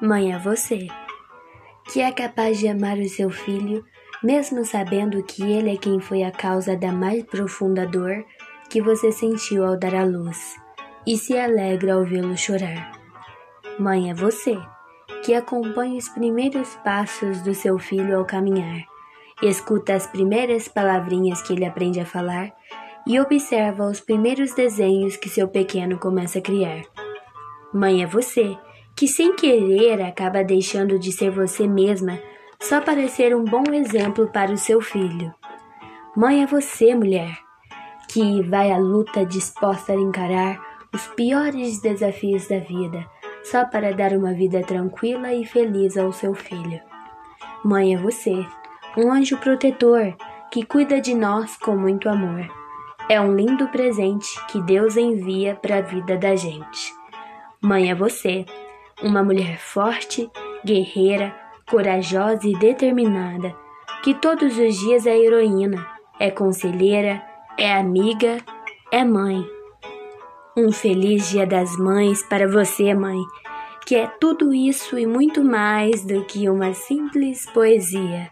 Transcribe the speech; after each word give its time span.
Mãe 0.00 0.30
é 0.30 0.38
você, 0.38 0.88
que 1.90 2.02
é 2.02 2.12
capaz 2.12 2.58
de 2.58 2.68
amar 2.68 2.98
o 2.98 3.08
seu 3.08 3.30
filho, 3.30 3.82
mesmo 4.22 4.62
sabendo 4.62 5.22
que 5.22 5.42
ele 5.42 5.72
é 5.72 5.76
quem 5.78 6.00
foi 6.00 6.22
a 6.22 6.30
causa 6.30 6.76
da 6.76 6.92
mais 6.92 7.24
profunda 7.24 7.86
dor 7.86 8.22
que 8.68 8.82
você 8.82 9.10
sentiu 9.10 9.64
ao 9.64 9.74
dar 9.74 9.94
à 9.94 10.04
luz, 10.04 10.54
e 11.06 11.16
se 11.16 11.38
alegra 11.38 11.94
ao 11.94 12.04
vê-lo 12.04 12.36
chorar. 12.36 12.92
Mãe 13.78 14.10
é 14.10 14.14
você, 14.14 14.58
que 15.24 15.32
acompanha 15.32 15.96
os 15.96 16.10
primeiros 16.10 16.76
passos 16.84 17.40
do 17.40 17.54
seu 17.54 17.78
filho 17.78 18.18
ao 18.18 18.26
caminhar, 18.26 18.84
escuta 19.42 19.94
as 19.94 20.06
primeiras 20.06 20.68
palavrinhas 20.68 21.40
que 21.40 21.54
ele 21.54 21.64
aprende 21.64 22.00
a 22.00 22.04
falar 22.04 22.52
e 23.06 23.18
observa 23.18 23.86
os 23.86 24.00
primeiros 24.00 24.52
desenhos 24.52 25.16
que 25.16 25.30
seu 25.30 25.48
pequeno 25.48 25.98
começa 25.98 26.38
a 26.38 26.42
criar. 26.42 26.82
Mãe 27.72 28.02
é 28.02 28.06
você, 28.06 28.58
que 28.96 29.06
sem 29.06 29.36
querer 29.36 30.00
acaba 30.00 30.42
deixando 30.42 30.98
de 30.98 31.12
ser 31.12 31.30
você 31.30 31.68
mesma 31.68 32.18
só 32.58 32.80
para 32.80 33.06
ser 33.08 33.36
um 33.36 33.44
bom 33.44 33.64
exemplo 33.72 34.28
para 34.32 34.50
o 34.50 34.56
seu 34.56 34.80
filho. 34.80 35.32
Mãe 36.16 36.42
é 36.42 36.46
você, 36.46 36.94
mulher, 36.94 37.36
que 38.08 38.42
vai 38.42 38.72
à 38.72 38.78
luta 38.78 39.26
disposta 39.26 39.92
a 39.92 39.96
encarar 39.96 40.58
os 40.94 41.06
piores 41.08 41.78
desafios 41.82 42.48
da 42.48 42.58
vida, 42.58 43.06
só 43.44 43.66
para 43.66 43.92
dar 43.92 44.12
uma 44.12 44.32
vida 44.32 44.62
tranquila 44.62 45.34
e 45.34 45.44
feliz 45.44 45.98
ao 45.98 46.10
seu 46.10 46.32
filho. 46.34 46.80
Mãe 47.62 47.94
é 47.94 47.98
você, 47.98 48.46
um 48.96 49.12
anjo 49.12 49.36
protetor 49.36 50.16
que 50.50 50.64
cuida 50.64 50.98
de 51.02 51.14
nós 51.14 51.54
com 51.58 51.76
muito 51.76 52.08
amor. 52.08 52.48
É 53.10 53.20
um 53.20 53.36
lindo 53.36 53.68
presente 53.68 54.26
que 54.46 54.60
Deus 54.62 54.96
envia 54.96 55.54
para 55.54 55.78
a 55.78 55.82
vida 55.82 56.16
da 56.16 56.34
gente. 56.34 56.94
Mãe 57.60 57.90
é 57.90 57.94
você, 57.94 58.46
uma 59.02 59.22
mulher 59.22 59.58
forte, 59.58 60.30
guerreira, 60.64 61.34
corajosa 61.68 62.46
e 62.46 62.56
determinada, 62.58 63.54
que 64.02 64.14
todos 64.14 64.56
os 64.58 64.76
dias 64.78 65.06
é 65.06 65.16
heroína, 65.16 65.86
é 66.18 66.30
conselheira, 66.30 67.22
é 67.58 67.72
amiga, 67.72 68.38
é 68.92 69.04
mãe. 69.04 69.44
Um 70.56 70.72
feliz 70.72 71.30
Dia 71.30 71.46
das 71.46 71.76
Mães 71.76 72.22
para 72.22 72.48
você, 72.48 72.94
mãe, 72.94 73.20
que 73.86 73.94
é 73.94 74.06
tudo 74.06 74.54
isso 74.54 74.98
e 74.98 75.06
muito 75.06 75.44
mais 75.44 76.04
do 76.04 76.24
que 76.24 76.48
uma 76.48 76.72
simples 76.72 77.46
poesia. 77.50 78.30